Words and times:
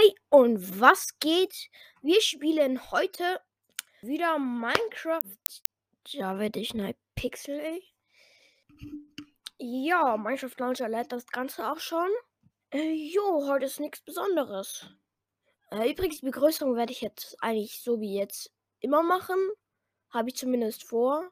Hey 0.00 0.14
und 0.28 0.80
was 0.80 1.18
geht? 1.18 1.68
Wir 2.00 2.20
spielen 2.22 2.90
heute 2.90 3.40
wieder 4.00 4.38
Minecraft. 4.38 5.20
Ja, 6.08 6.38
werde 6.38 6.60
ich 6.60 6.72
ein 6.74 6.94
Pixel, 7.14 7.58
ey. 7.60 7.82
Ja, 9.58 10.16
Minecraft 10.16 10.54
Launcher 10.58 10.88
lädt 10.88 11.12
das 11.12 11.26
Ganze 11.26 11.70
auch 11.70 11.80
schon. 11.80 12.08
Äh, 12.70 12.92
jo, 12.92 13.46
heute 13.46 13.66
ist 13.66 13.80
nichts 13.80 14.00
Besonderes. 14.00 14.86
Äh, 15.70 15.90
übrigens, 15.90 16.20
die 16.20 16.26
Begrüßung 16.26 16.76
werde 16.76 16.92
ich 16.92 17.00
jetzt 17.00 17.36
eigentlich 17.42 17.82
so 17.82 18.00
wie 18.00 18.14
jetzt 18.14 18.52
immer 18.78 19.02
machen. 19.02 19.38
Habe 20.10 20.30
ich 20.30 20.36
zumindest 20.36 20.84
vor. 20.84 21.30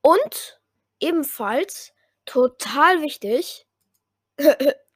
Und 0.00 0.60
ebenfalls 1.00 1.92
total 2.24 3.02
wichtig. 3.02 3.66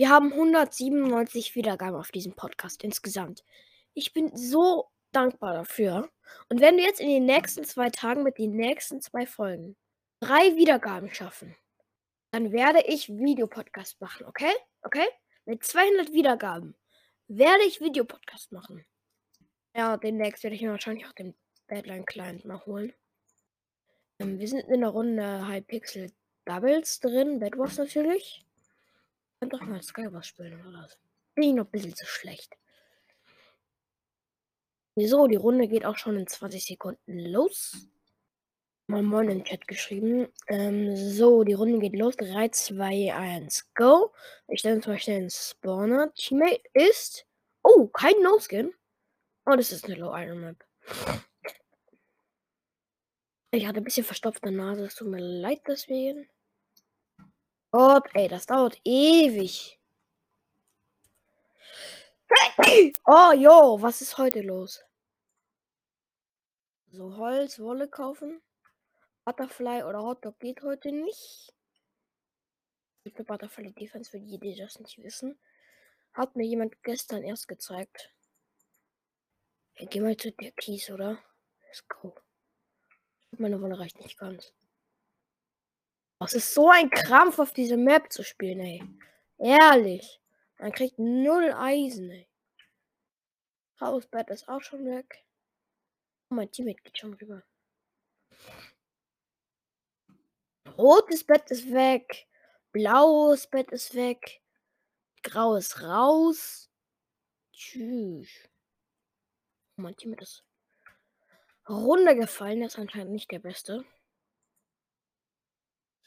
Wir 0.00 0.08
haben 0.08 0.32
197 0.32 1.54
Wiedergaben 1.54 1.94
auf 1.94 2.10
diesem 2.10 2.32
Podcast 2.32 2.82
insgesamt. 2.82 3.44
Ich 3.92 4.14
bin 4.14 4.34
so 4.34 4.88
dankbar 5.12 5.52
dafür. 5.52 6.08
Und 6.48 6.62
wenn 6.62 6.78
wir 6.78 6.84
jetzt 6.84 7.02
in 7.02 7.10
den 7.10 7.26
nächsten 7.26 7.64
zwei 7.64 7.90
Tagen 7.90 8.22
mit 8.22 8.38
den 8.38 8.56
nächsten 8.56 9.02
zwei 9.02 9.26
Folgen 9.26 9.76
drei 10.18 10.56
Wiedergaben 10.56 11.12
schaffen, 11.12 11.54
dann 12.30 12.50
werde 12.50 12.82
ich 12.86 13.10
Videopodcast 13.10 14.00
machen, 14.00 14.24
okay? 14.24 14.50
Okay? 14.80 15.04
Mit 15.44 15.64
200 15.64 16.14
Wiedergaben 16.14 16.74
werde 17.28 17.64
ich 17.64 17.82
Videopodcast 17.82 18.52
machen. 18.52 18.86
Ja, 19.76 19.98
demnächst 19.98 20.42
werde 20.44 20.56
ich 20.56 20.62
mir 20.62 20.70
wahrscheinlich 20.70 21.04
auch 21.08 21.12
den 21.12 21.34
Deadline 21.68 22.06
Client 22.06 22.46
mal 22.46 22.64
holen. 22.64 22.94
Ähm, 24.18 24.38
wir 24.38 24.48
sind 24.48 24.60
in 24.60 24.80
der 24.80 24.88
Runde 24.88 25.46
Hypixel 25.46 26.10
Doubles 26.46 27.00
drin, 27.00 27.38
Bedwars 27.38 27.76
natürlich. 27.76 28.46
Kann 29.40 29.48
doch 29.48 29.62
mal 29.62 29.82
Skywars 29.82 30.26
spielen 30.26 30.60
oder 30.60 30.82
was? 30.82 30.98
Bin 31.34 31.44
ich 31.44 31.54
noch 31.54 31.64
ein 31.64 31.70
bisschen 31.70 31.96
zu 31.96 32.04
schlecht. 32.04 32.56
So, 34.96 35.26
die 35.28 35.36
Runde 35.36 35.66
geht 35.66 35.86
auch 35.86 35.96
schon 35.96 36.16
in 36.18 36.26
20 36.26 36.62
Sekunden 36.62 37.18
los. 37.18 37.88
Mal 38.86 39.02
Moin 39.02 39.30
im 39.30 39.44
Chat 39.44 39.66
geschrieben. 39.66 40.28
Ähm, 40.48 40.94
so, 40.94 41.42
die 41.44 41.54
Runde 41.54 41.78
geht 41.78 41.96
los. 41.96 42.16
3, 42.16 42.48
2, 42.48 43.14
1, 43.14 43.72
go. 43.74 44.12
Ich 44.48 44.60
stelle 44.60 44.80
zum 44.80 44.92
Beispiel 44.92 45.14
den 45.14 45.30
Spawner. 45.30 46.12
Teammate 46.14 46.62
ist. 46.74 47.24
Oh, 47.62 47.86
kein 47.86 48.20
No-Skin. 48.20 48.74
Oh, 49.46 49.54
das 49.56 49.72
ist 49.72 49.86
eine 49.86 49.94
Low 49.94 50.14
Iron 50.14 50.40
Map. 50.40 50.64
Ich 53.52 53.66
hatte 53.66 53.80
ein 53.80 53.84
bisschen 53.84 54.04
verstopfte 54.04 54.50
Nase. 54.50 54.84
Es 54.84 54.96
tut 54.96 55.08
mir 55.08 55.20
leid 55.20 55.62
deswegen. 55.66 56.28
Ey, 57.72 58.28
das 58.28 58.46
dauert 58.46 58.80
ewig. 58.84 59.78
Oh, 63.06 63.32
jo, 63.32 63.80
was 63.80 64.00
ist 64.00 64.18
heute 64.18 64.40
los? 64.42 64.82
So, 66.90 67.16
Holz, 67.16 67.58
Wolle 67.60 67.88
kaufen. 67.88 68.40
Butterfly 69.24 69.84
oder 69.84 70.02
Hotdog 70.02 70.38
geht 70.40 70.62
heute 70.62 70.90
nicht. 70.90 71.54
Ich 73.04 73.14
glaube, 73.14 73.32
Butterfly 73.32 73.72
Defense 73.72 74.10
für 74.10 74.20
die, 74.20 74.38
die 74.38 74.56
das 74.56 74.78
nicht 74.80 74.98
wissen. 75.02 75.38
Hat 76.12 76.34
mir 76.34 76.44
jemand 76.44 76.82
gestern 76.82 77.22
erst 77.22 77.46
gezeigt. 77.46 78.12
Ja, 79.76 79.86
geh 79.86 80.00
mal 80.00 80.16
zu 80.16 80.32
der 80.32 80.52
Kies, 80.52 80.90
oder? 80.90 81.18
Let's 81.66 81.86
go. 81.88 82.14
Meine 83.38 83.60
Wolle 83.60 83.78
reicht 83.78 84.00
nicht 84.00 84.18
ganz. 84.18 84.52
Es 86.22 86.34
ist 86.34 86.54
so 86.54 86.68
ein 86.68 86.90
Krampf, 86.90 87.38
auf 87.38 87.52
diese 87.52 87.78
Map 87.78 88.12
zu 88.12 88.22
spielen, 88.22 88.60
ey. 88.60 88.82
Ehrlich. 89.38 90.20
Man 90.58 90.72
kriegt 90.72 90.98
null 90.98 91.52
Eisen, 91.52 92.10
ey. 92.10 92.28
Hausbett 93.80 94.28
ist 94.28 94.46
auch 94.46 94.60
schon 94.60 94.84
weg. 94.84 95.24
Oh, 96.28 96.34
mein 96.34 96.50
Teammate 96.50 96.82
geht 96.82 96.98
schon 96.98 97.14
rüber. 97.14 97.42
Rotes 100.76 101.24
Bett 101.24 101.50
ist 101.50 101.72
weg. 101.72 102.28
Blaues 102.72 103.46
Bett 103.46 103.72
ist 103.72 103.94
weg. 103.94 104.42
Graues 105.22 105.82
raus. 105.82 106.70
Tschüss. 107.54 108.28
Oh, 109.78 109.82
mein 109.82 109.96
Teammate 109.96 110.24
ist 110.24 110.44
runtergefallen. 111.66 112.60
Das 112.60 112.74
ist 112.74 112.78
anscheinend 112.78 113.12
nicht 113.12 113.30
der 113.30 113.38
beste. 113.38 113.86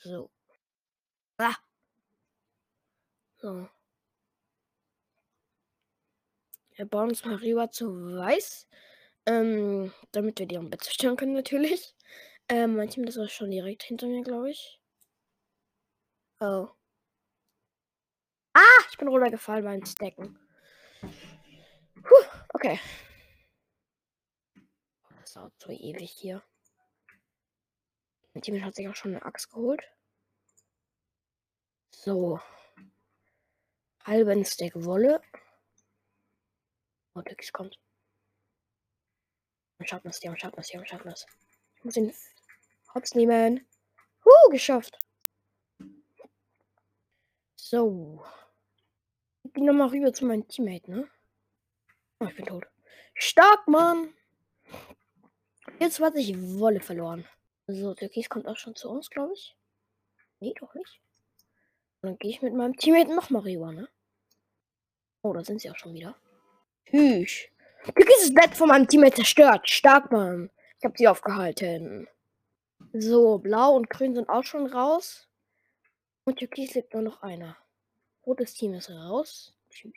So. 0.04 0.30
Ah. 1.38 1.56
So. 3.38 3.70
Wir 6.76 6.86
bauen 6.86 7.10
uns 7.10 7.24
mal 7.24 7.36
rüber 7.36 7.72
zu 7.72 7.88
weiß. 8.18 8.68
Ähm, 9.26 9.94
damit 10.12 10.40
wir 10.40 10.46
die 10.48 10.58
am 10.58 10.70
Bett 10.70 10.84
zerstören 10.84 11.16
können, 11.16 11.34
natürlich. 11.34 11.96
Ähm, 12.50 12.76
mein 12.76 12.90
Team, 12.90 13.06
das 13.06 13.18
war 13.18 13.30
schon 13.30 13.52
direkt 13.52 13.84
hinter 13.84 14.08
mir, 14.08 14.24
glaube 14.24 14.52
ich. 14.52 14.82
Oh. 16.42 16.68
Ah, 18.54 18.80
ich 18.92 18.98
bin 18.98 19.08
runtergefallen 19.08 19.64
beim 19.64 19.86
Stacken. 19.86 20.38
Puh, 22.02 22.26
okay. 22.54 22.80
Das 25.22 25.34
dauert 25.34 25.54
so 25.58 25.72
ewig 25.72 26.12
hier. 26.12 26.44
Mein 28.34 28.42
Team 28.42 28.64
hat 28.64 28.76
sich 28.76 28.90
auch 28.90 28.96
schon 28.96 29.16
eine 29.16 29.26
Axt 29.26 29.50
geholt. 29.52 29.93
So. 31.94 32.40
Halben 34.04 34.44
Stack 34.44 34.74
Wolle. 34.76 35.22
Oh, 37.16 37.22
Dix 37.22 37.54
kommt. 37.54 37.80
Wir 39.78 39.88
schaffen 39.88 40.08
das, 40.08 40.22
wir 40.22 40.36
schaffen 40.38 40.56
das, 40.58 40.74
wir 40.74 40.86
schaffen 40.86 41.10
das. 41.10 41.26
Ich 41.78 41.86
muss 41.86 41.96
ihn 41.96 42.14
hops 42.94 43.16
nehmen. 43.16 43.66
Huh, 44.26 44.50
geschafft. 44.50 44.98
So. 47.56 48.26
Ich 49.44 49.54
gehe 49.54 49.66
nochmal 49.66 49.90
rüber 49.90 50.14
zu 50.14 50.26
meinem 50.26 50.48
Teammate, 50.48 50.92
ne? 50.92 51.10
Oh, 52.20 52.26
ich 52.26 52.36
bin 52.36 52.46
tot. 52.46 52.66
Stark, 53.14 53.68
Mann! 53.68 54.14
Jetzt 55.80 56.00
hat 56.00 56.16
sich 56.16 56.36
Wolle 56.60 56.82
verloren. 56.82 57.26
So, 57.68 57.94
Türkis 57.94 58.30
kommt 58.30 58.48
auch 58.48 58.58
schon 58.58 58.76
zu 58.76 58.90
uns, 58.90 59.10
glaube 59.10 59.34
ich. 59.34 59.56
Nee, 60.40 60.54
doch 60.60 60.74
nicht. 60.74 61.00
Dann 62.04 62.18
gehe 62.20 62.32
ich 62.32 62.42
mit 62.42 62.54
meinem 62.54 62.76
Teammate 62.76 63.16
nochmal 63.16 63.44
rüber, 63.44 63.72
ne? 63.72 63.88
Oh, 65.22 65.32
da 65.32 65.44
sind 65.44 65.62
sie 65.62 65.72
auch 65.72 65.78
schon 65.78 65.94
wieder. 65.94 66.16
Tschüss. 66.86 67.48
Türkis 67.86 68.24
ist 68.24 68.36
Bett 68.36 68.56
von 68.56 68.68
meinem 68.68 68.88
Teammate 68.88 69.16
zerstört. 69.16 69.70
Stark, 69.70 70.12
Mann. 70.12 70.50
Ich 70.78 70.84
habe 70.84 70.96
sie 70.98 71.08
aufgehalten. 71.08 72.10
So, 72.92 73.38
blau 73.40 73.76
und 73.76 73.90
grün 73.90 74.16
sind 74.16 74.28
auch 74.28 74.44
schon 74.44 74.68
raus. 74.68 75.30
Und 76.26 76.40
Türkis 76.40 76.74
lebt 76.76 76.94
nur 76.94 77.04
noch 77.04 77.22
einer. 77.22 77.58
Rotes 78.26 78.54
Team 78.54 78.74
ist 78.74 78.90
raus. 78.90 79.58
Tschüss. 79.70 79.94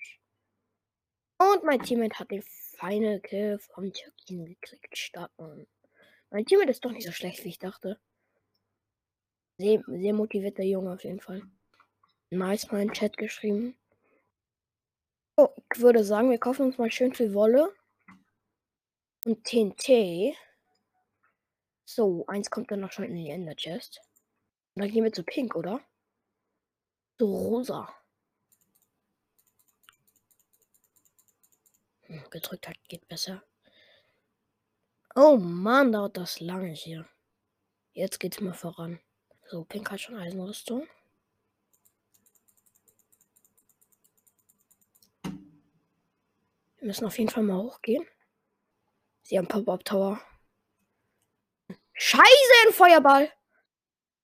Und 1.38 1.64
mein 1.64 1.82
Teammate 1.82 2.20
hat 2.20 2.30
den 2.30 2.42
Final 2.42 3.20
Kill 3.20 3.58
vom 3.58 3.92
Türkisen 3.92 4.46
gekriegt. 4.46 4.96
Stark, 4.96 5.32
Mann. 5.38 5.66
Mein 6.30 6.46
Teammate 6.46 6.70
ist 6.70 6.84
doch 6.84 6.92
nicht 6.92 7.06
so 7.06 7.12
schlecht, 7.12 7.44
wie 7.44 7.48
ich 7.48 7.58
dachte. 7.58 7.98
Sehr, 9.58 9.82
sehr 9.86 10.12
motivierter 10.12 10.62
Junge 10.62 10.92
auf 10.92 11.02
jeden 11.02 11.20
Fall. 11.20 11.42
Nice 12.30 12.70
mal 12.70 12.82
in 12.82 12.88
den 12.88 12.94
Chat 12.94 13.16
geschrieben. 13.16 13.76
Oh, 15.36 15.50
ich 15.72 15.80
würde 15.80 16.02
sagen, 16.04 16.30
wir 16.30 16.38
kaufen 16.38 16.66
uns 16.66 16.78
mal 16.78 16.90
schön 16.90 17.14
viel 17.14 17.34
Wolle. 17.34 17.74
Und 19.24 19.44
TNT. 19.44 20.34
So, 21.84 22.26
eins 22.26 22.50
kommt 22.50 22.70
dann 22.70 22.80
noch 22.80 22.92
schon 22.92 23.04
in 23.04 23.16
die 23.16 23.30
Ender 23.30 23.54
Chest. 23.54 24.00
Und 24.74 24.82
dann 24.82 24.90
gehen 24.90 25.04
wir 25.04 25.12
zu 25.12 25.22
Pink, 25.22 25.54
oder? 25.54 25.80
So 27.18 27.26
rosa. 27.26 27.94
Hm, 32.06 32.24
gedrückt 32.30 32.68
hat 32.68 32.76
geht 32.88 33.06
besser. 33.08 33.42
Oh 35.14 35.36
Mann, 35.36 35.92
dauert 35.92 36.16
das 36.16 36.40
lange 36.40 36.72
hier. 36.72 37.08
Jetzt 37.92 38.20
geht's 38.20 38.40
mal 38.40 38.52
voran. 38.52 39.00
So, 39.48 39.64
Pink 39.64 39.90
hat 39.90 40.00
schon 40.00 40.16
Eisenrüstung. 40.16 40.86
Müssen 46.86 47.04
auf 47.04 47.18
jeden 47.18 47.30
Fall 47.30 47.42
mal 47.42 47.62
hochgehen. 47.62 48.06
Sie 49.22 49.36
haben 49.36 49.48
Pop-Up 49.48 49.84
Tower. 49.84 50.20
Scheiße, 51.92 52.22
ein 52.66 52.72
Feuerball! 52.72 53.32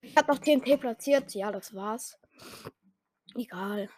Ich 0.00 0.16
habe 0.16 0.32
noch 0.32 0.38
TNT 0.38 0.80
platziert. 0.80 1.34
Ja, 1.34 1.52
das 1.52 1.74
war's. 1.74 2.18
Egal. 3.36 3.88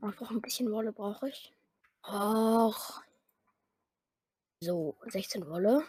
Brauche 0.00 0.34
ein 0.34 0.40
bisschen 0.40 0.70
Wolle, 0.72 0.92
brauche 0.92 1.28
ich. 1.28 1.52
Och, 2.04 3.02
so, 4.60 4.96
16 5.06 5.48
Wolle. 5.48 5.84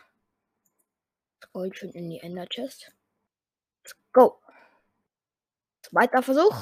Gold 1.54 1.78
schön 1.78 1.92
in 1.92 2.10
die 2.10 2.20
Ender 2.20 2.48
Chest. 2.48 2.92
Let's 3.84 3.96
go. 4.12 4.40
Zweiter 5.82 6.22
Versuch. 6.22 6.56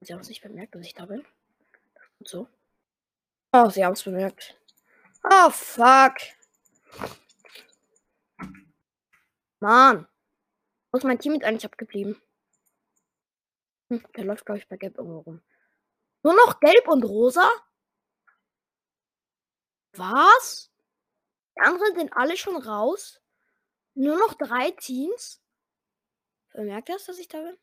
Sie 0.00 0.12
haben 0.12 0.20
es 0.20 0.28
nicht 0.28 0.42
bemerkt, 0.42 0.74
dass 0.74 0.86
ich 0.86 0.94
da 0.94 1.06
bin. 1.06 1.24
So. 2.24 2.48
Oh, 3.52 3.68
sie 3.68 3.84
haben 3.84 3.94
es 3.94 4.04
bemerkt. 4.04 4.56
Oh, 5.24 5.50
fuck. 5.50 6.14
Mann. 9.58 10.06
Wo 10.90 10.98
ist 10.98 11.04
mein 11.04 11.18
Team 11.18 11.32
mit 11.32 11.44
eigentlich 11.44 11.64
abgeblieben? 11.64 12.20
Hm, 13.88 14.04
der 14.16 14.24
läuft, 14.24 14.46
glaube 14.46 14.60
ich, 14.60 14.68
bei 14.68 14.76
Gelb 14.76 14.98
irgendwo 14.98 15.18
rum. 15.20 15.42
Nur 16.22 16.34
noch 16.34 16.60
Gelb 16.60 16.86
und 16.88 17.04
Rosa? 17.04 17.50
Was? 19.94 20.70
Die 21.56 21.60
anderen 21.60 21.96
sind 21.96 22.12
alle 22.12 22.36
schon 22.36 22.56
raus? 22.56 23.20
Nur 23.94 24.16
noch 24.18 24.34
drei 24.34 24.70
Teams? 24.70 25.42
Bemerkt 26.52 26.88
das, 26.88 27.04
dass 27.06 27.18
ich 27.18 27.28
da 27.28 27.38
bin? 27.38 27.56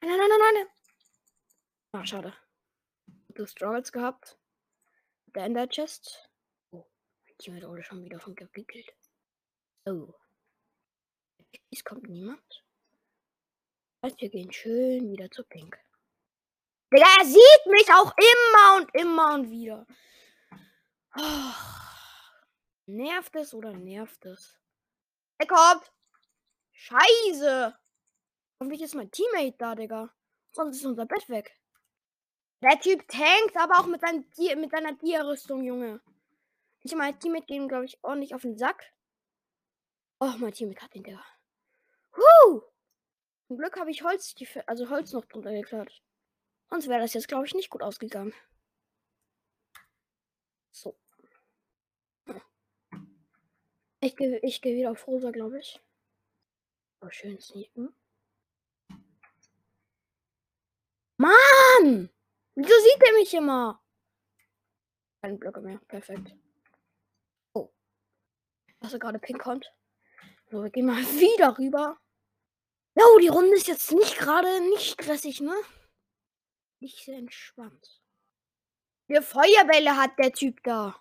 Nein, 0.00 0.16
nein, 0.16 0.28
nein, 0.28 0.38
nein, 0.38 0.54
nein. 0.54 0.66
Ah, 1.92 2.06
schade. 2.06 2.32
Du 3.38 3.46
Struggles 3.46 3.92
gehabt. 3.92 4.36
Der 5.26 5.44
Ender 5.44 5.68
Chest. 5.68 6.28
Oh, 6.72 6.84
mein 7.24 7.38
Team 7.38 7.62
wurde 7.62 7.84
schon 7.84 8.02
wieder 8.02 8.18
von 8.18 8.34
gekillt. 8.34 8.92
Oh. 9.84 10.12
Es 11.70 11.84
kommt 11.84 12.08
niemand. 12.08 12.64
Also 14.00 14.16
wir 14.18 14.30
gehen 14.30 14.52
schön 14.52 15.12
wieder 15.12 15.30
zu 15.30 15.44
Pink. 15.44 15.78
Digga, 16.92 17.06
er 17.20 17.26
sieht 17.26 17.66
mich 17.66 17.88
auch 17.94 18.12
immer 18.16 18.76
und 18.78 18.94
immer 18.96 19.34
und 19.34 19.50
wieder. 19.50 19.86
Oh. 21.16 21.52
Nervt 22.86 23.36
es 23.36 23.54
oder 23.54 23.72
nervt 23.72 24.26
es? 24.26 24.58
Er 25.38 25.46
kommt! 25.46 25.92
Scheiße! 26.72 27.78
Hoffentlich 28.58 28.82
ist 28.82 28.96
mein 28.96 29.12
Teammate 29.12 29.56
da, 29.58 29.76
Digga. 29.76 30.12
Sonst 30.50 30.78
ist 30.78 30.86
unser 30.86 31.06
Bett 31.06 31.28
weg. 31.28 31.57
Der 32.60 32.80
Typ 32.80 33.06
tankt, 33.08 33.56
aber 33.56 33.78
auch 33.78 33.86
mit, 33.86 34.00
seinem, 34.00 34.24
mit 34.60 34.70
seiner 34.70 34.92
Dia-Rüstung, 34.94 35.62
Junge. 35.62 36.00
Ich 36.82 36.92
und 36.92 36.98
mein 36.98 37.18
Teammate 37.18 37.46
gehen, 37.46 37.68
glaube 37.68 37.84
ich, 37.84 38.02
ordentlich 38.02 38.34
auf 38.34 38.42
den 38.42 38.58
Sack. 38.58 38.92
Oh, 40.20 40.32
mein 40.38 40.52
Teammate 40.52 40.80
hat 40.80 40.94
ihn, 40.94 41.04
Digga. 41.04 41.24
Huh! 42.16 42.62
Zum 43.46 43.58
Glück 43.58 43.78
habe 43.78 43.90
ich 43.90 44.02
Holz, 44.02 44.34
also 44.66 44.90
Holz 44.90 45.12
noch 45.12 45.24
drunter 45.24 45.52
geklaut. 45.52 46.02
Sonst 46.68 46.88
wäre 46.88 47.00
das 47.00 47.14
jetzt, 47.14 47.28
glaube 47.28 47.46
ich, 47.46 47.54
nicht 47.54 47.70
gut 47.70 47.82
ausgegangen. 47.82 48.34
So. 50.70 50.98
Ich 54.00 54.16
gehe 54.16 54.38
ich 54.40 54.60
geh 54.60 54.76
wieder 54.76 54.90
auf 54.90 55.06
Rosa, 55.06 55.30
glaube 55.30 55.60
ich. 55.60 55.80
Oh, 57.00 57.10
schön 57.10 57.40
sneaken. 57.40 57.94
Mann! 61.16 62.10
Wieso 62.60 62.74
sieht 62.80 63.02
er 63.06 63.12
mich 63.12 63.32
immer? 63.34 63.80
Keine 65.22 65.36
Blöcke 65.36 65.60
mehr. 65.60 65.78
Perfekt. 65.86 66.34
Oh. 67.52 67.72
Was 68.80 68.92
er 68.92 68.98
gerade 68.98 69.20
pink 69.20 69.40
kommt. 69.40 69.72
So, 70.50 70.64
wir 70.64 70.70
gehen 70.70 70.86
mal 70.86 70.96
wieder 71.20 71.56
rüber. 71.56 72.00
Oh, 72.96 73.18
die 73.20 73.28
Runde 73.28 73.54
ist 73.54 73.68
jetzt 73.68 73.92
nicht 73.92 74.18
gerade 74.18 74.60
nicht 74.70 74.90
stressig, 74.90 75.40
ne? 75.40 75.54
Nicht 76.80 77.04
sehr 77.04 77.18
entspannt. 77.18 78.02
Vier 79.06 79.22
Feuerbälle 79.22 79.96
hat 79.96 80.18
der 80.18 80.32
Typ 80.32 80.60
da. 80.64 81.00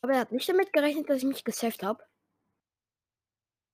Aber 0.00 0.14
er 0.14 0.20
hat 0.20 0.32
nicht 0.32 0.48
damit 0.48 0.72
gerechnet, 0.72 1.10
dass 1.10 1.18
ich 1.18 1.24
mich 1.24 1.44
gesaved 1.44 1.82
habe. 1.82 2.02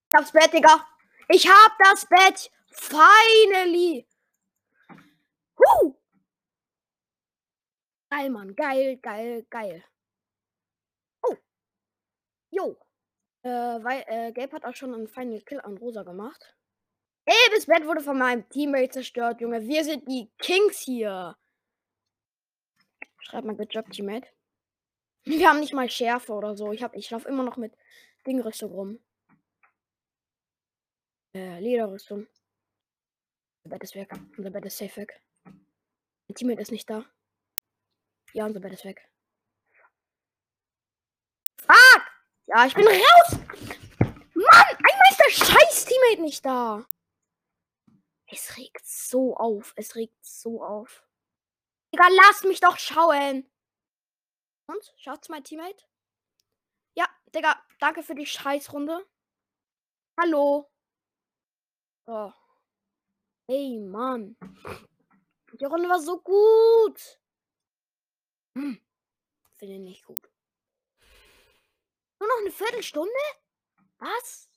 Ich 0.08 0.14
hab's 0.16 0.32
Bett, 0.32 0.52
Digga. 0.52 0.84
Ich 1.28 1.48
hab 1.48 1.78
das 1.78 2.08
Bett. 2.08 2.50
Finally. 2.72 4.08
Huh. 5.56 5.97
Geil, 8.10 8.30
Mann. 8.30 8.54
Geil, 8.54 8.96
geil, 8.98 9.46
geil. 9.50 9.84
Oh. 11.22 11.36
Jo. 12.50 12.76
Äh, 13.42 13.48
weil, 13.48 14.04
äh, 14.06 14.32
Gelb 14.32 14.52
hat 14.52 14.64
auch 14.64 14.74
schon 14.74 14.94
einen 14.94 15.08
Final 15.08 15.40
Kill 15.42 15.60
an 15.60 15.76
Rosa 15.76 16.02
gemacht. 16.02 16.56
Gelbes 17.26 17.66
Bett 17.66 17.86
wurde 17.86 18.00
von 18.00 18.18
meinem 18.18 18.48
Teammate 18.48 18.90
zerstört, 18.90 19.40
Junge. 19.40 19.66
Wir 19.66 19.84
sind 19.84 20.08
die 20.08 20.30
Kings 20.38 20.78
hier. 20.78 21.36
Schreib 23.20 23.44
mal 23.44 23.54
Good 23.54 23.74
Job, 23.74 23.90
Teammate. 23.90 24.28
Wir 25.24 25.48
haben 25.48 25.60
nicht 25.60 25.74
mal 25.74 25.90
Schärfe 25.90 26.32
oder 26.32 26.56
so. 26.56 26.72
Ich, 26.72 26.82
hab, 26.82 26.96
ich 26.96 27.10
laufe 27.10 27.28
immer 27.28 27.42
noch 27.42 27.58
mit 27.58 27.76
Dingrüstung 28.26 28.72
rum. 28.72 29.00
Äh, 31.34 31.60
Lederrüstung. 31.60 32.26
Unser 33.64 33.74
Bett 33.74 33.84
ist 33.84 33.94
weg. 33.94 34.10
Unser 34.38 34.50
Bett 34.50 34.64
ist 34.64 34.78
safe 34.78 34.96
weg. 34.96 35.20
Mein 35.44 36.34
Teammate 36.34 36.62
ist 36.62 36.72
nicht 36.72 36.88
da. 36.88 37.04
Ja, 38.32 38.44
unser 38.44 38.60
Bett 38.60 38.72
ist 38.72 38.84
weg. 38.84 39.10
Fuck! 41.60 42.02
Ja, 42.46 42.66
ich 42.66 42.74
bin 42.74 42.86
raus! 42.86 43.38
Mann, 44.00 44.66
einmal 44.66 45.10
ist 45.10 45.20
der 45.20 45.44
scheiß 45.44 45.84
Teammate 45.86 46.22
nicht 46.22 46.44
da. 46.44 46.86
Es 48.26 48.56
regt 48.56 48.86
so 48.86 49.36
auf. 49.36 49.72
Es 49.76 49.94
regt 49.94 50.24
so 50.24 50.62
auf. 50.62 51.04
Digga, 51.92 52.08
lass 52.10 52.42
mich 52.44 52.60
doch 52.60 52.78
schauen. 52.78 53.50
Und? 54.66 54.94
Schaut's 54.98 55.28
mein 55.28 55.44
Teammate? 55.44 55.84
Ja, 56.94 57.08
Digga, 57.34 57.60
danke 57.80 58.02
für 58.02 58.14
die 58.14 58.26
Scheißrunde. 58.26 59.06
Hallo. 60.20 60.70
Oh. 62.06 62.32
Ey, 63.46 63.78
Mann. 63.78 64.36
Die 65.58 65.64
Runde 65.64 65.88
war 65.88 66.00
so 66.00 66.20
gut. 66.20 67.17
Hm. 68.58 68.76
Finde 69.56 69.74
ich 69.74 69.80
nicht 69.80 70.04
gut. 70.04 70.20
Nur 72.18 72.28
noch 72.28 72.38
eine 72.40 72.50
Viertelstunde? 72.50 73.12
Was? 73.98 74.50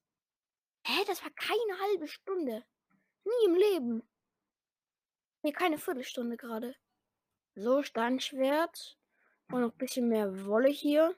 Hä, 0.87 1.05
das 1.05 1.21
war 1.21 1.29
keine 1.29 1.79
halbe 1.79 2.07
Stunde. 2.07 2.65
Nie 3.23 3.45
im 3.45 3.53
Leben. 3.53 4.09
Nee, 5.43 5.51
keine 5.51 5.77
Viertelstunde 5.77 6.35
gerade. 6.35 6.75
So, 7.53 7.83
Steinschwert. 7.83 8.97
Und 9.51 9.61
noch 9.61 9.71
ein 9.71 9.77
bisschen 9.77 10.07
mehr 10.07 10.47
Wolle 10.47 10.69
hier. 10.69 11.15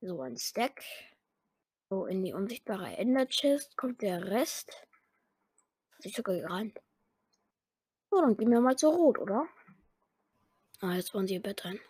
So, 0.00 0.20
ein 0.20 0.36
Stack. 0.36 0.84
So, 1.90 2.06
in 2.06 2.22
die 2.22 2.32
unsichtbare 2.32 2.96
Ender 2.96 3.26
Chest 3.26 3.76
kommt 3.76 4.02
der 4.02 4.24
Rest. 4.24 4.86
Sich 5.98 6.14
sogar 6.14 6.36
gereimt. 6.36 6.80
So, 8.08 8.20
dann 8.20 8.36
gehen 8.36 8.52
wir 8.52 8.60
mal 8.60 8.76
zu 8.76 8.88
Rot, 8.88 9.18
oder? 9.18 9.48
Ah, 10.80 10.94
jetzt 10.94 11.12
wollen 11.12 11.26
sie 11.26 11.34
ihr 11.34 11.42
Bett 11.42 11.64
ein. 11.64 11.80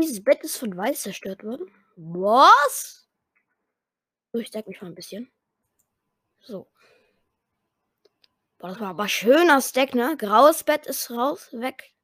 Dieses 0.00 0.22
Bett 0.22 0.42
ist 0.42 0.58
von 0.58 0.76
Weiß 0.76 1.02
zerstört 1.02 1.44
worden. 1.44 1.72
Was? 1.96 3.08
So, 4.32 4.40
ich 4.40 4.52
zeig 4.52 4.66
mich 4.66 4.80
mal 4.80 4.88
ein 4.88 4.94
bisschen. 4.94 5.30
So. 6.40 6.70
Boah, 8.58 8.68
das 8.68 8.80
war 8.80 8.88
aber 8.88 9.08
schöner 9.08 9.60
Stack, 9.60 9.94
ne? 9.94 10.16
Graues 10.16 10.64
Bett 10.64 10.86
ist 10.86 11.10
raus, 11.10 11.48
weg. 11.52 11.94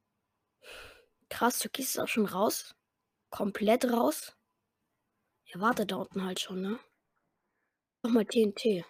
Krass, 1.29 1.59
Türkis 1.59 1.91
ist 1.91 1.99
auch 1.99 2.09
schon 2.09 2.27
raus. 2.27 2.75
Komplett 3.31 3.85
raus. 3.87 4.37
Er 5.47 5.61
wartet 5.61 5.91
da 5.91 5.97
unten 5.97 6.25
halt 6.25 6.41
schon, 6.41 6.63
ne? 6.63 6.79
Nochmal 8.03 8.27
TNT. 8.27 8.85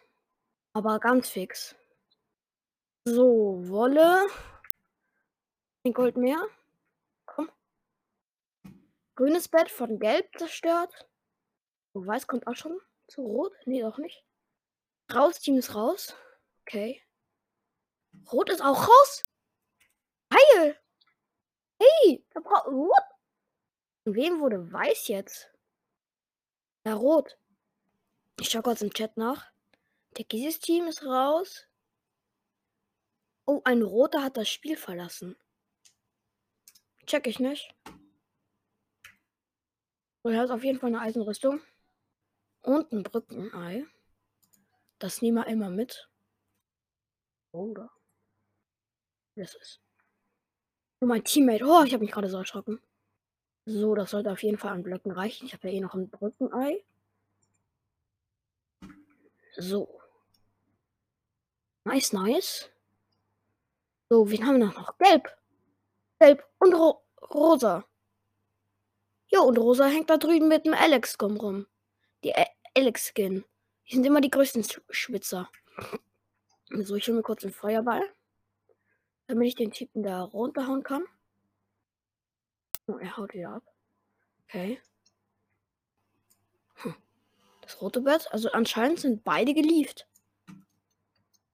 Aber 0.75 0.99
ganz 0.99 1.29
fix. 1.29 1.75
So, 3.05 3.63
Wolle. 3.69 4.27
Ein 5.87 5.93
Gold 5.93 6.17
mehr. 6.17 6.49
Komm. 7.27 7.51
Grünes 9.17 9.49
Bett 9.49 9.71
von 9.71 9.99
Gelb 9.99 10.31
zerstört. 10.39 11.07
So, 11.93 12.07
Weiß 12.07 12.27
kommt 12.27 12.47
auch 12.47 12.57
schon 12.57 12.81
zu 13.07 13.21
Rot. 13.21 13.53
Nee, 13.67 13.83
doch 13.83 13.99
nicht. 13.99 14.25
Raus, 15.13 15.39
Team 15.41 15.59
ist 15.59 15.75
raus. 15.75 16.17
Okay. 16.63 17.03
Rot 18.33 18.49
ist 18.49 18.63
auch 18.63 18.89
raus. 18.89 19.23
Geil. 20.31 20.81
Hey, 21.79 22.25
da 22.31 22.41
braucht. 22.41 22.67
What? 22.67 23.05
Und 24.07 24.15
wem 24.15 24.41
wurde 24.41 24.73
weiß 24.73 25.09
jetzt? 25.09 25.51
Ja, 26.87 26.95
rot. 26.95 27.39
Ich 28.41 28.49
schau 28.49 28.63
kurz 28.63 28.81
im 28.81 28.93
Chat 28.93 29.19
nach. 29.19 29.53
Der 30.17 30.27
Team 30.27 30.87
ist 30.87 31.05
raus. 31.05 31.69
Oh, 33.45 33.61
ein 33.65 33.83
roter 33.83 34.23
hat 34.23 34.39
das 34.39 34.49
Spiel 34.49 34.79
verlassen. 34.79 35.37
Check 37.07 37.27
ich 37.27 37.39
nicht. 37.39 37.75
So, 40.23 40.31
er 40.31 40.41
hat 40.41 40.51
auf 40.51 40.65
jeden 40.65 40.79
Fall 40.79 40.89
eine 40.89 41.01
Eisenrüstung. 41.01 41.61
Und 42.63 42.93
ein 42.93 43.03
Brückenei. 43.03 43.85
Das 44.99 45.21
nehmen 45.21 45.37
wir 45.37 45.47
immer 45.49 45.69
mit. 45.69 46.09
Oder? 47.53 47.91
Das 49.37 49.55
ist. 49.55 49.81
Und 51.01 51.09
mein 51.09 51.25
Teammate. 51.25 51.65
Oh, 51.65 51.83
ich 51.85 51.93
habe 51.93 52.05
mich 52.05 52.13
gerade 52.13 52.29
so 52.29 52.39
erschrocken. 52.39 52.81
So, 53.67 53.95
das 53.95 54.11
sollte 54.11 54.33
auf 54.33 54.43
jeden 54.43 54.59
Fall 54.59 54.73
an 54.73 54.83
Blöcken 54.83 55.13
reichen. 55.13 55.47
Ich 55.47 55.53
habe 55.53 55.69
ja 55.69 55.75
eh 55.75 55.81
noch 55.81 55.95
ein 55.95 56.09
Brückenei. 56.09 56.83
So. 59.57 60.01
Nice, 61.85 62.13
nice. 62.13 62.71
So, 64.09 64.31
wen 64.31 64.47
haben 64.47 64.59
wir 64.59 64.67
noch? 64.67 64.97
Gelb. 64.99 65.37
Gelb 66.19 66.45
und 66.59 66.75
ro 66.75 67.03
rosa. 67.33 67.85
Jo, 69.29 69.43
und 69.43 69.59
rosa 69.59 69.87
hängt 69.87 70.11
da 70.11 70.17
drüben 70.17 70.49
mit 70.49 70.65
dem 70.67 70.75
Alex-Skin 70.75 71.37
rum. 71.37 71.67
Die 72.23 72.35
Alex-Skin. 72.77 73.45
Die 73.89 73.95
sind 73.95 74.07
immer 74.07 74.21
die 74.21 74.31
größten 74.31 74.65
Schwitzer. 74.91 75.51
So, 76.71 76.95
ich 76.95 77.07
hole 77.09 77.17
mir 77.17 77.23
kurz 77.23 77.45
einen 77.45 77.53
Feuerball. 77.53 78.03
Damit 79.27 79.49
ich 79.49 79.55
den 79.55 79.71
Typen 79.71 80.03
da 80.03 80.23
runterhauen 80.23 80.83
kann. 80.83 81.05
Oh, 82.87 82.97
er 82.97 83.17
haut 83.17 83.33
wieder 83.35 83.51
ab. 83.51 83.63
Okay. 84.45 84.81
Hm. 86.75 86.95
Das 87.63 87.81
rote 87.81 88.01
Bett. 88.03 88.29
Also 88.31 88.51
anscheinend 88.53 89.01
sind 89.01 89.25
beide 89.25 89.55
gelieft. 89.55 90.07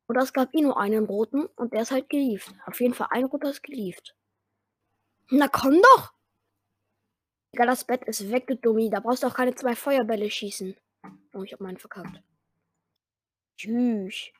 Oder 0.08 0.22
es 0.22 0.32
gab 0.32 0.52
eh 0.54 0.60
nur 0.60 0.78
einen 0.78 1.04
roten 1.04 1.46
und 1.46 1.72
der 1.72 1.82
ist 1.82 1.92
halt 1.92 2.08
gelieft. 2.08 2.52
Auf 2.66 2.80
jeden 2.80 2.94
Fall 2.94 3.08
ein 3.10 3.26
roter 3.26 3.50
ist 3.50 3.62
gelieft. 3.62 4.16
Na 5.30 5.48
komm 5.48 5.80
doch! 5.80 6.12
Egal, 7.52 7.66
das 7.66 7.84
Bett 7.84 8.04
ist 8.04 8.30
weg, 8.30 8.46
du 8.46 8.56
Dummi. 8.56 8.90
Da 8.90 9.00
brauchst 9.00 9.22
du 9.22 9.26
auch 9.26 9.34
keine 9.34 9.54
zwei 9.54 9.74
Feuerbälle 9.74 10.30
schießen. 10.30 10.76
Oh, 11.34 11.42
ich 11.42 11.52
hab 11.52 11.60
meinen 11.60 11.78
verkackt. 11.78 12.22
Tschüss. 13.56 14.30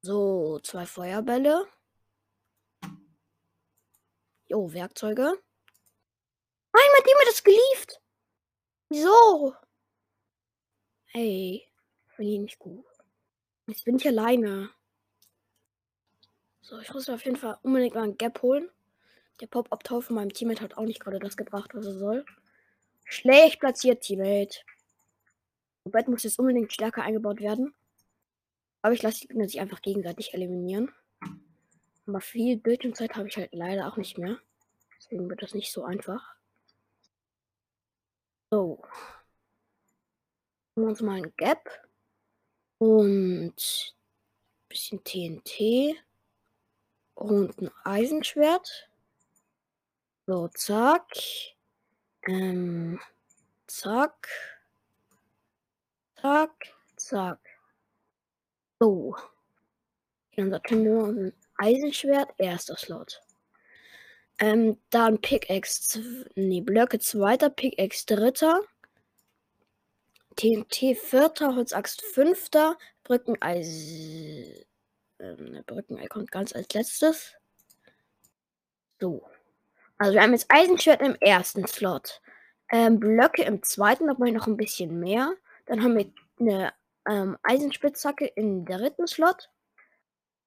So, 0.00 0.58
zwei 0.60 0.86
Feuerbälle. 0.86 1.66
Jo, 4.46 4.72
Werkzeuge. 4.72 5.22
Nein, 6.72 6.90
mit 6.96 7.06
dem 7.06 7.18
hat 7.20 7.28
das 7.28 7.44
gelieft. 7.44 8.00
Wieso? 8.90 9.54
Hey, 11.06 11.66
finde 12.16 12.32
ich 12.32 12.40
nicht 12.40 12.58
gut. 12.58 12.84
Jetzt 13.66 13.84
bin 13.84 13.96
ich 13.96 14.06
alleine. 14.06 14.70
So, 16.60 16.78
ich 16.78 16.92
muss 16.92 17.08
auf 17.08 17.24
jeden 17.24 17.36
Fall 17.36 17.58
unbedingt 17.62 17.94
mal 17.94 18.04
einen 18.04 18.18
Gap 18.18 18.42
holen. 18.42 18.70
Der 19.40 19.46
Pop-Up-Tau 19.46 20.00
von 20.00 20.16
meinem 20.16 20.32
Teammate 20.32 20.62
hat 20.62 20.76
auch 20.76 20.84
nicht 20.84 21.00
gerade 21.00 21.18
das 21.18 21.36
gebracht, 21.36 21.74
was 21.74 21.86
er 21.86 21.98
soll. 21.98 22.24
Schlecht 23.04 23.60
platziert, 23.60 24.02
Teammate. 24.02 24.60
Bett 25.84 26.08
muss 26.08 26.22
jetzt 26.22 26.38
unbedingt 26.38 26.72
stärker 26.72 27.02
eingebaut 27.02 27.40
werden. 27.40 27.74
Aber 28.82 28.94
ich 28.94 29.02
lasse 29.02 29.20
die 29.20 29.28
Gegner 29.28 29.48
sich 29.48 29.60
einfach 29.60 29.82
gegenseitig 29.82 30.34
eliminieren. 30.34 30.92
Aber 32.06 32.20
viel 32.20 32.56
Bildschirmzeit 32.56 33.16
habe 33.16 33.28
ich 33.28 33.36
halt 33.36 33.52
leider 33.52 33.88
auch 33.88 33.96
nicht 33.96 34.18
mehr. 34.18 34.38
Deswegen 34.98 35.28
wird 35.28 35.42
das 35.42 35.54
nicht 35.54 35.72
so 35.72 35.84
einfach. 35.84 36.34
So. 38.50 38.82
Nehmen 40.74 40.86
wir 40.86 40.90
uns 40.90 41.02
mal 41.02 41.22
ein 41.22 41.32
Gap. 41.36 41.68
Und 42.78 43.54
ein 43.56 44.68
bisschen 44.68 45.02
TNT. 45.02 45.96
Und 47.14 47.60
ein 47.60 47.70
Eisenschwert. 47.84 48.88
So, 50.26 50.48
zack. 50.48 51.06
Ähm, 52.26 52.98
zack. 53.66 54.28
Zack, 56.20 56.72
zack. 56.96 57.38
So. 58.80 59.14
Dann 60.36 60.50
sortieren 60.50 60.84
wir 60.84 61.04
ein 61.04 61.32
Eisenschwert, 61.58 62.30
erster 62.38 62.76
Slot. 62.76 63.20
Ähm, 64.38 64.80
dann 64.90 65.20
Pickaxe, 65.20 66.26
nee, 66.34 66.60
Blöcke 66.62 66.98
zweiter, 66.98 67.50
Pickaxe 67.50 68.06
dritter. 68.06 68.62
TNT 70.36 70.96
vierter, 70.96 71.54
Holzaxt 71.54 72.02
fünfter, 72.02 72.76
Brückeneis. 73.04 74.66
Ähm, 75.20 75.62
Brückenei 75.66 76.06
kommt 76.08 76.32
ganz 76.32 76.52
als 76.54 76.72
letztes. 76.72 77.34
So. 78.98 79.22
Also 79.98 80.14
wir 80.14 80.22
haben 80.22 80.32
jetzt 80.32 80.46
Eisenschwert 80.48 81.02
im 81.02 81.14
ersten 81.16 81.66
Slot. 81.66 82.20
Ähm, 82.70 82.98
Blöcke 82.98 83.42
im 83.44 83.62
zweiten, 83.62 84.06
da 84.06 84.14
brauche 84.14 84.28
ich 84.28 84.34
noch 84.34 84.46
ein 84.46 84.56
bisschen 84.56 84.98
mehr. 84.98 85.34
Dann 85.66 85.82
haben 85.82 85.96
wir 85.96 86.12
eine 86.40 86.72
ähm, 87.08 87.36
Eisenspitzhacke 87.42 88.26
im 88.26 88.64
dritten 88.64 89.06
Slot. 89.06 89.50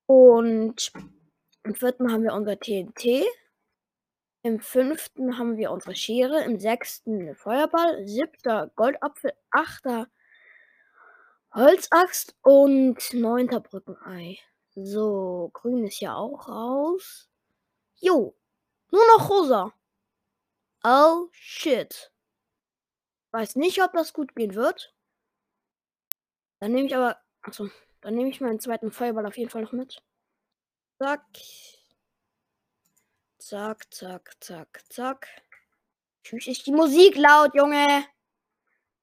Und 0.05 0.91
im 1.63 1.75
vierten 1.75 2.11
haben 2.11 2.23
wir 2.23 2.33
unser 2.33 2.59
TNT. 2.59 3.25
Im 4.43 4.59
fünften 4.59 5.37
haben 5.37 5.57
wir 5.57 5.71
unsere 5.71 5.95
Schere. 5.95 6.43
Im 6.43 6.59
sechsten 6.59 7.35
Feuerball. 7.35 8.07
Siebter 8.07 8.71
Goldapfel. 8.75 9.33
Achter 9.51 10.07
Holzaxt. 11.53 12.35
Und 12.41 12.97
neunter 13.13 13.59
Brückenei. 13.59 14.39
So, 14.75 15.49
grün 15.53 15.87
ist 15.87 15.99
ja 15.99 16.15
auch 16.15 16.47
raus. 16.47 17.29
Jo, 17.99 18.35
nur 18.91 19.06
noch 19.08 19.29
rosa. 19.29 19.74
Oh 20.84 21.29
shit. 21.32 22.12
Weiß 23.32 23.56
nicht, 23.56 23.82
ob 23.84 23.94
das 23.94 24.13
gut 24.13 24.36
gehen 24.36 24.56
wird. 24.56 24.94
Dann 26.60 26.72
nehme 26.72 26.88
ich 26.88 26.96
aber. 26.96 27.17
Achso, 27.41 27.70
dann 28.01 28.15
nehme 28.15 28.29
ich 28.29 28.41
meinen 28.41 28.60
zweiten 28.60 28.91
Feuerball 28.91 29.25
auf 29.25 29.38
jeden 29.38 29.50
Fall 29.50 29.62
noch 29.62 29.74
mit. 29.74 30.01
Zack. 30.98 31.25
Zack, 33.38 33.94
zack, 33.94 34.36
zack, 34.39 34.84
zack. 34.89 35.27
Tschüss, 36.24 36.48
ist 36.48 36.65
die 36.67 36.72
Musik 36.72 37.15
laut, 37.15 37.53
Junge. 37.56 38.06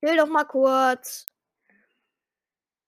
Chill 0.00 0.17
doch 0.17 0.26
mal 0.26 0.45
kurz. 0.45 1.26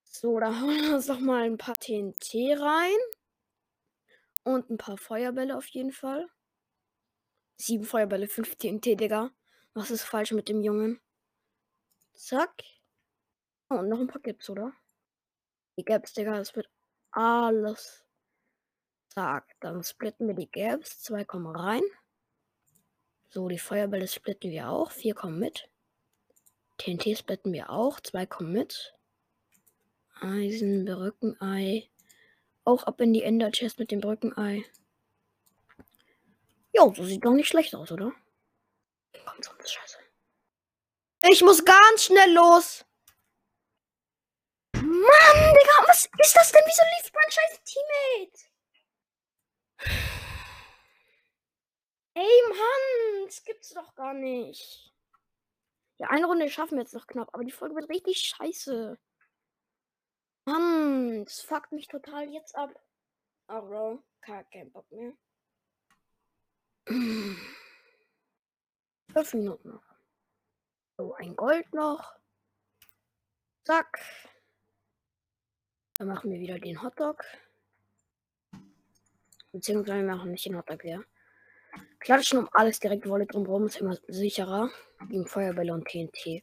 So, 0.05 0.38
da 0.41 0.47
hauen 0.61 0.83
wir 0.83 0.95
uns 0.97 1.07
doch 1.07 1.21
mal 1.21 1.45
ein 1.45 1.59
paar 1.59 1.79
TNT 1.79 2.59
rein. 2.59 2.99
Und 4.45 4.71
ein 4.71 4.79
paar 4.79 4.99
Feuerbälle 4.99 5.57
auf 5.57 5.67
jeden 5.69 5.93
Fall. 5.93 6.29
Sieben 7.58 7.84
Feuerbälle, 7.84 8.28
fünf 8.28 8.56
TNT, 8.56 9.00
Digga. 9.00 9.30
Was 9.72 9.90
ist 9.90 10.02
falsch 10.02 10.32
mit 10.32 10.48
dem 10.48 10.62
Jungen? 10.62 11.00
Zack. 12.12 12.62
Oh, 13.70 13.76
und 13.76 13.88
noch 13.88 13.98
ein 13.98 14.06
paar 14.06 14.20
Gips, 14.20 14.50
oder? 14.50 14.72
Die 15.78 15.84
Gaps, 15.84 16.12
Digga, 16.12 16.36
das 16.36 16.54
wird 16.54 16.68
alles. 17.12 18.04
Zack, 19.08 19.56
dann 19.60 19.82
splitten 19.82 20.28
wir 20.28 20.34
die 20.34 20.50
Gaps. 20.50 21.02
Zwei 21.02 21.25
kommen 21.25 21.54
rein. 21.54 21.82
So, 23.30 23.48
die 23.48 23.58
Feuerbälle 23.58 24.06
splitten 24.06 24.50
wir 24.50 24.68
auch. 24.68 24.90
Vier 24.90 25.14
kommen 25.14 25.38
mit. 25.38 25.70
TNT 26.76 27.16
splitten 27.16 27.52
wir 27.52 27.70
auch. 27.70 28.00
Zwei 28.00 28.26
kommen 28.26 28.52
mit. 28.52 28.94
Eisen, 30.20 30.84
Brückenei. 30.84 31.90
Auch 32.64 32.84
ab 32.84 33.00
in 33.00 33.14
die 33.14 33.22
Ender 33.22 33.50
Chest 33.50 33.78
mit 33.78 33.90
dem 33.90 34.00
Brückenei. 34.00 34.64
Jo, 36.76 36.92
so 36.95 37.04
sieht 37.04 37.25
doch 37.25 37.33
nicht 37.33 37.49
schlecht 37.49 37.75
aus, 37.75 37.90
oder? 37.90 38.12
Komm, 39.25 39.42
so 39.42 39.50
eine 39.50 39.66
Scheiße. 39.66 39.99
Ich 41.30 41.40
muss 41.40 41.64
ganz 41.64 42.04
schnell 42.04 42.35
los. 42.35 42.85
Mann, 44.75 45.54
Digga, 45.54 45.88
was 45.88 46.04
ist 46.18 46.37
das 46.37 46.52
denn? 46.52 46.62
Wieso 46.66 46.83
lief 46.83 47.12
mein 47.14 47.30
scheiß 47.30 47.61
Teammate? 47.64 48.56
Ey, 52.14 52.42
Mann, 52.49 53.26
das 53.26 53.42
gibt's 53.42 53.71
doch 53.71 53.95
gar 53.95 54.12
nicht. 54.12 54.92
Ja, 55.99 56.09
eine 56.09 56.26
Runde 56.26 56.50
schaffen 56.50 56.76
wir 56.76 56.83
jetzt 56.83 56.92
noch 56.92 57.06
knapp, 57.06 57.30
aber 57.33 57.45
die 57.45 57.52
Folge 57.52 57.75
wird 57.75 57.88
richtig 57.88 58.18
scheiße. 58.21 58.99
Mann, 60.45 61.25
das 61.25 61.40
fuckt 61.40 61.73
mich 61.73 61.88
total 61.88 62.28
jetzt 62.28 62.54
ab. 62.54 62.71
Oh, 63.49 63.62
Bro, 63.62 64.02
kein 64.21 64.71
Bock 64.73 64.90
mehr. 64.92 65.14
Fünf 66.87 67.40
Minuten 69.35 69.71
noch. 69.71 69.83
So, 70.97 71.14
ein 71.14 71.35
Gold 71.35 71.73
noch. 71.75 72.14
Zack. 73.64 74.00
Dann 75.99 76.09
machen 76.09 76.31
wir 76.31 76.38
wieder 76.38 76.59
den 76.59 76.81
Hotdog. 76.83 77.25
Beziehungsweise 79.52 79.99
wir 80.07 80.14
machen 80.14 80.31
nicht 80.31 80.45
den 80.45 80.57
Hotdog 80.57 80.85
ja. 80.85 81.02
Klatschen 81.99 82.38
um 82.38 82.49
alles 82.52 82.78
direkt 82.78 83.09
Wolle 83.09 83.26
drumherum 83.26 83.66
ist 83.66 83.81
immer 83.81 83.97
sicherer. 84.07 84.71
Gegen 85.09 85.26
Feuerbälle 85.26 85.73
und 85.73 85.87
TNT. 85.88 86.26
Ich 86.26 86.43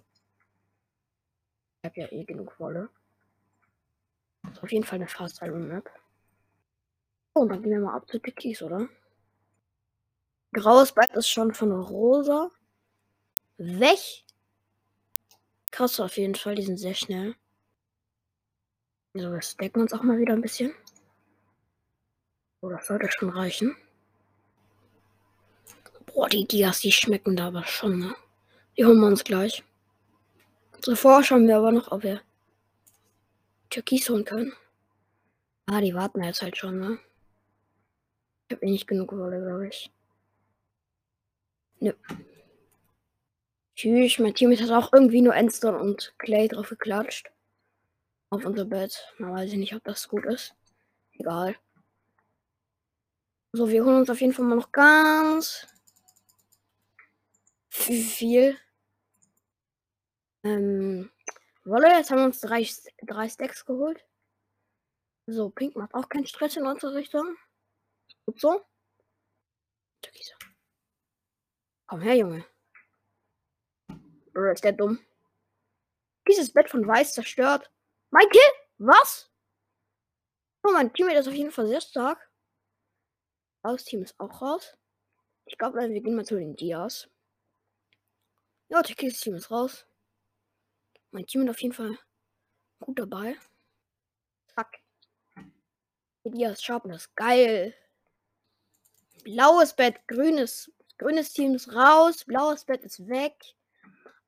habe 1.86 2.00
ja 2.00 2.12
eh 2.12 2.26
genug 2.26 2.60
Wolle. 2.60 2.90
Ist 4.52 4.62
auf 4.62 4.72
jeden 4.72 4.84
Fall 4.84 4.98
eine 4.98 5.08
Fast 5.08 5.42
Iron 5.42 5.68
Map. 5.68 5.90
Oh, 7.34 7.42
und 7.42 7.50
dann 7.50 7.62
gehen 7.62 7.72
wir 7.72 7.80
mal 7.80 7.96
ab 7.96 8.10
zu 8.10 8.20
Dickies, 8.20 8.62
oder? 8.62 8.90
Graues 10.54 10.92
Bett 10.92 11.10
ist 11.12 11.28
schon 11.28 11.54
von 11.54 11.72
rosa. 11.72 12.50
Weg. 13.58 14.24
Krass 15.72 16.00
auf 16.00 16.18
jeden 16.18 16.36
Fall, 16.36 16.56
die 16.56 16.64
sind 16.64 16.78
sehr 16.78 16.94
schnell. 16.94 17.36
So, 19.16 19.32
das 19.32 19.52
stacken 19.52 19.76
wir 19.76 19.82
uns 19.82 19.94
auch 19.94 20.04
mal 20.04 20.20
wieder 20.20 20.34
ein 20.34 20.42
bisschen. 20.42 20.74
So, 22.62 22.70
das 22.70 22.86
sollte 22.86 23.10
schon 23.12 23.30
reichen. 23.30 23.76
Boah, 26.06 26.30
die 26.30 26.48
Dias, 26.48 26.82
die 26.82 26.92
schmecken 26.92 27.36
da 27.36 27.48
aber 27.48 27.66
schon, 27.66 28.00
ne? 28.00 28.16
Die 28.78 28.86
holen 28.86 29.00
wir 29.00 29.08
uns 29.08 29.24
gleich. 29.24 29.64
Zuvor 30.82 31.24
schauen 31.24 31.48
wir 31.48 31.58
aber 31.58 31.72
noch, 31.72 31.92
ob 31.92 32.04
wir 32.04 32.22
Türkis 33.70 34.10
holen 34.10 34.26
können. 34.26 34.54
Ah, 35.66 35.82
die 35.82 35.96
warten 35.96 36.24
jetzt 36.24 36.42
halt 36.42 36.58
schon, 36.58 36.80
ne? 36.80 37.00
Ich 38.48 38.56
habe 38.56 38.66
nicht 38.66 38.88
genug 38.88 39.12
Wolle, 39.14 39.42
glaube 39.42 39.68
ich. 39.70 39.92
Nö. 41.84 41.92
Tschüss, 43.76 44.18
mein 44.18 44.34
Team 44.34 44.58
hat 44.58 44.72
auch 44.72 44.94
irgendwie 44.94 45.20
nur 45.20 45.36
Endstone 45.36 45.78
und 45.78 46.14
Clay 46.18 46.48
drauf 46.48 46.70
geklatscht. 46.70 47.30
Auf 48.30 48.46
unser 48.46 48.64
Bett. 48.64 49.14
Man 49.18 49.34
weiß 49.34 49.52
ich 49.52 49.58
nicht, 49.58 49.76
ob 49.76 49.84
das 49.84 50.08
gut 50.08 50.24
ist. 50.24 50.56
Egal. 51.12 51.58
So, 53.52 53.70
wir 53.70 53.84
holen 53.84 53.98
uns 53.98 54.10
auf 54.10 54.22
jeden 54.22 54.32
Fall 54.32 54.46
mal 54.46 54.56
noch 54.56 54.72
ganz 54.72 55.68
viel. 57.70 58.58
Ähm, 60.44 61.12
Wolle, 61.66 61.90
jetzt 61.98 62.12
haben 62.12 62.20
wir 62.20 62.26
uns 62.26 62.40
drei, 62.40 62.66
drei 63.02 63.28
Stacks 63.28 63.66
geholt. 63.66 64.06
So, 65.28 65.50
Pink 65.50 65.76
macht 65.76 65.94
auch 65.94 66.08
keinen 66.08 66.28
Stress 66.28 66.56
in 66.56 66.66
unsere 66.66 66.96
Richtung. 66.96 67.36
Gut 68.26 68.40
so. 68.40 68.62
Komm 71.94 72.02
her, 72.02 72.16
Junge. 72.16 72.44
Oder 74.34 74.54
ist 74.54 74.64
der 74.64 74.72
dumm? 74.72 74.98
Dieses 76.28 76.52
Bett 76.52 76.68
von 76.68 76.88
Weiß 76.88 77.14
zerstört. 77.14 77.70
Michael? 78.10 78.52
Was? 78.80 79.30
Oh, 80.64 80.72
mein 80.72 80.92
Teammate 80.92 81.20
ist 81.20 81.28
auf 81.28 81.36
jeden 81.36 81.52
Fall 81.52 81.68
sehr 81.68 81.82
stark. 81.82 82.32
Das 83.62 83.86
Team 83.86 84.02
ist 84.02 84.20
auch 84.20 84.42
raus. 84.42 84.76
Ich 85.46 85.56
glaube, 85.56 85.88
wir 85.88 86.02
gehen 86.02 86.16
mal 86.16 86.26
zu 86.26 86.36
den 86.36 86.56
Dias. 86.56 87.12
Ja, 88.70 88.82
Tekis 88.82 89.20
Team 89.20 89.36
ist 89.36 89.52
raus. 89.52 89.86
Mein 91.12 91.28
Team 91.28 91.44
ist 91.44 91.50
auf 91.52 91.62
jeden 91.62 91.76
Fall 91.76 91.96
gut 92.80 92.98
dabei. 92.98 93.38
Zack. 94.56 94.80
Dias 96.24 96.64
Sharpness. 96.64 97.14
Geil. 97.14 97.76
Blaues 99.24 99.76
Bett, 99.76 100.08
grünes, 100.08 100.72
grünes 100.98 101.34
Team 101.34 101.56
ist 101.56 101.74
raus, 101.74 102.24
blaues 102.26 102.66
Bett 102.66 102.84
ist 102.84 103.08
weg. 103.08 103.36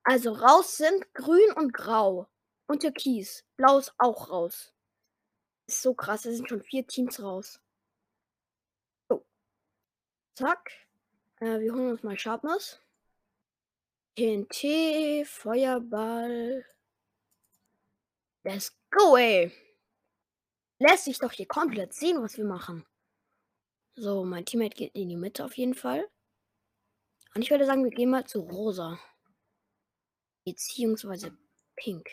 Also 0.02 0.32
raus 0.32 0.76
sind 0.76 1.12
grün 1.14 1.52
und 1.56 1.72
grau. 1.72 2.28
Und 2.68 2.80
türkis. 2.80 3.44
Blau 3.56 3.78
ist 3.78 3.94
auch 3.98 4.30
raus. 4.30 4.72
Ist 5.66 5.82
so 5.82 5.94
krass, 5.94 6.24
es 6.26 6.36
sind 6.36 6.48
schon 6.48 6.62
vier 6.62 6.86
Teams 6.86 7.20
raus. 7.22 7.60
Zack. 10.36 10.70
Äh, 11.40 11.60
wir 11.60 11.72
holen 11.72 11.90
uns 11.90 12.02
mal 12.02 12.18
Sharpness. 12.18 12.78
TNT, 14.16 15.26
Feuerball. 15.26 16.64
Let's 18.44 18.76
go, 18.90 19.16
ey. 19.16 19.50
Lässt 20.78 21.04
sich 21.04 21.18
doch 21.18 21.32
hier 21.32 21.46
komplett 21.46 21.94
sehen, 21.94 22.22
was 22.22 22.36
wir 22.36 22.44
machen. 22.44 22.86
So, 23.94 24.24
mein 24.24 24.44
Teammate 24.44 24.76
geht 24.76 24.94
in 24.94 25.08
die 25.08 25.16
Mitte 25.16 25.44
auf 25.44 25.56
jeden 25.56 25.74
Fall. 25.74 26.06
Und 27.36 27.42
ich 27.42 27.50
würde 27.50 27.66
sagen, 27.66 27.84
wir 27.84 27.90
gehen 27.90 28.08
mal 28.08 28.24
zu 28.24 28.40
Rosa. 28.40 28.98
Beziehungsweise 30.46 31.36
Pink. 31.76 32.08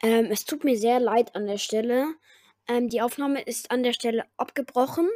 Ähm, 0.00 0.26
es 0.30 0.44
tut 0.44 0.62
mir 0.62 0.78
sehr 0.78 1.00
leid 1.00 1.34
an 1.34 1.48
der 1.48 1.58
Stelle. 1.58 2.14
Ähm, 2.68 2.88
die 2.88 3.02
Aufnahme 3.02 3.42
ist 3.42 3.72
an 3.72 3.82
der 3.82 3.94
Stelle 3.94 4.26
abgebrochen 4.36 5.10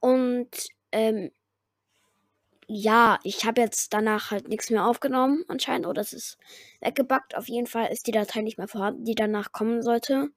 und 0.00 0.50
ähm, 0.90 1.30
ja, 2.66 3.20
ich 3.22 3.44
habe 3.44 3.60
jetzt 3.60 3.92
danach 3.92 4.32
halt 4.32 4.48
nichts 4.48 4.70
mehr 4.70 4.86
aufgenommen 4.86 5.44
anscheinend 5.46 5.86
oder 5.86 6.00
es 6.00 6.12
ist 6.12 6.36
weggebackt. 6.80 7.36
Auf 7.36 7.48
jeden 7.48 7.68
Fall 7.68 7.92
ist 7.92 8.08
die 8.08 8.12
Datei 8.12 8.40
nicht 8.42 8.58
mehr 8.58 8.66
vorhanden, 8.66 9.04
die 9.04 9.14
danach 9.14 9.52
kommen 9.52 9.82
sollte. 9.82 10.30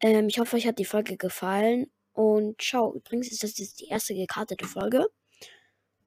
Ähm, 0.00 0.28
ich 0.28 0.38
hoffe, 0.38 0.56
euch 0.56 0.66
hat 0.66 0.78
die 0.78 0.86
Folge 0.86 1.18
gefallen 1.18 1.90
und 2.12 2.62
ciao. 2.62 2.94
Übrigens 2.94 3.30
ist 3.30 3.42
das 3.42 3.58
jetzt 3.58 3.80
die 3.80 3.88
erste 3.88 4.14
gekartete 4.14 4.66
Folge. 4.66 5.06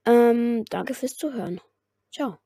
Ähm, 0.05 0.63
danke 0.69 0.93
fürs 0.93 1.15
Zuhören. 1.17 1.59
Ciao. 2.11 2.40